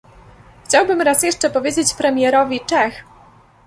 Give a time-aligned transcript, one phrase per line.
[0.65, 3.03] Chciałbym raz jeszcze powiedzieć premierowi Czech